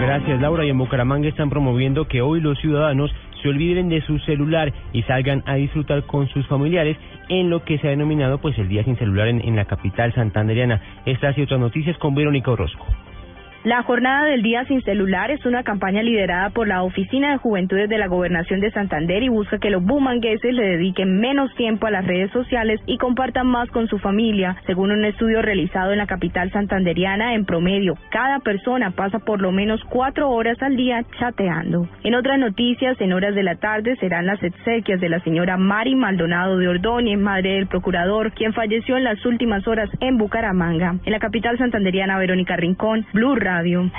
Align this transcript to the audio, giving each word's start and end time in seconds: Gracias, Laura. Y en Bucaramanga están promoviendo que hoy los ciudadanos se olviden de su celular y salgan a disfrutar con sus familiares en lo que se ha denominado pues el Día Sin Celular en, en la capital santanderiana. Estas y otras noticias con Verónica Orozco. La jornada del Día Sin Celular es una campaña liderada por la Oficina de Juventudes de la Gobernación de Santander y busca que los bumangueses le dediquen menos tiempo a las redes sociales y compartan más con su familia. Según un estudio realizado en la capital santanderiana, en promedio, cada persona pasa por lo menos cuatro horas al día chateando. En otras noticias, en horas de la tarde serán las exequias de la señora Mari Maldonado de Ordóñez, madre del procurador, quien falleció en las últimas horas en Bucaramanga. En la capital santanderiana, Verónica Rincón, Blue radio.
Gracias, 0.00 0.40
Laura. 0.40 0.64
Y 0.64 0.70
en 0.70 0.78
Bucaramanga 0.78 1.28
están 1.28 1.50
promoviendo 1.50 2.08
que 2.08 2.22
hoy 2.22 2.40
los 2.40 2.58
ciudadanos 2.58 3.14
se 3.42 3.48
olviden 3.48 3.90
de 3.90 4.00
su 4.00 4.18
celular 4.20 4.72
y 4.94 5.02
salgan 5.02 5.42
a 5.46 5.56
disfrutar 5.56 6.04
con 6.04 6.26
sus 6.28 6.46
familiares 6.46 6.96
en 7.28 7.50
lo 7.50 7.64
que 7.64 7.78
se 7.78 7.86
ha 7.86 7.90
denominado 7.90 8.38
pues 8.38 8.58
el 8.58 8.68
Día 8.68 8.82
Sin 8.82 8.96
Celular 8.96 9.28
en, 9.28 9.40
en 9.46 9.56
la 9.56 9.66
capital 9.66 10.14
santanderiana. 10.14 10.80
Estas 11.04 11.36
y 11.36 11.42
otras 11.42 11.60
noticias 11.60 11.98
con 11.98 12.14
Verónica 12.14 12.50
Orozco. 12.50 12.86
La 13.62 13.82
jornada 13.82 14.24
del 14.24 14.40
Día 14.40 14.64
Sin 14.64 14.82
Celular 14.84 15.30
es 15.30 15.44
una 15.44 15.62
campaña 15.62 16.02
liderada 16.02 16.48
por 16.48 16.66
la 16.66 16.82
Oficina 16.82 17.32
de 17.32 17.36
Juventudes 17.36 17.90
de 17.90 17.98
la 17.98 18.06
Gobernación 18.06 18.60
de 18.60 18.70
Santander 18.70 19.22
y 19.22 19.28
busca 19.28 19.58
que 19.58 19.68
los 19.68 19.84
bumangueses 19.84 20.54
le 20.54 20.62
dediquen 20.62 21.20
menos 21.20 21.54
tiempo 21.56 21.86
a 21.86 21.90
las 21.90 22.06
redes 22.06 22.30
sociales 22.30 22.80
y 22.86 22.96
compartan 22.96 23.46
más 23.46 23.68
con 23.68 23.86
su 23.86 23.98
familia. 23.98 24.56
Según 24.64 24.92
un 24.92 25.04
estudio 25.04 25.42
realizado 25.42 25.92
en 25.92 25.98
la 25.98 26.06
capital 26.06 26.50
santanderiana, 26.52 27.34
en 27.34 27.44
promedio, 27.44 27.98
cada 28.10 28.38
persona 28.38 28.92
pasa 28.92 29.18
por 29.18 29.42
lo 29.42 29.52
menos 29.52 29.84
cuatro 29.90 30.30
horas 30.30 30.56
al 30.62 30.76
día 30.76 31.04
chateando. 31.18 31.86
En 32.02 32.14
otras 32.14 32.38
noticias, 32.38 32.98
en 32.98 33.12
horas 33.12 33.34
de 33.34 33.42
la 33.42 33.56
tarde 33.56 33.94
serán 33.96 34.24
las 34.24 34.42
exequias 34.42 35.02
de 35.02 35.10
la 35.10 35.20
señora 35.20 35.58
Mari 35.58 35.96
Maldonado 35.96 36.56
de 36.56 36.66
Ordóñez, 36.66 37.18
madre 37.18 37.56
del 37.56 37.66
procurador, 37.66 38.32
quien 38.32 38.54
falleció 38.54 38.96
en 38.96 39.04
las 39.04 39.22
últimas 39.26 39.68
horas 39.68 39.90
en 40.00 40.16
Bucaramanga. 40.16 40.94
En 41.04 41.12
la 41.12 41.18
capital 41.18 41.58
santanderiana, 41.58 42.16
Verónica 42.16 42.56
Rincón, 42.56 43.04
Blue 43.12 43.36
radio. 43.50 43.90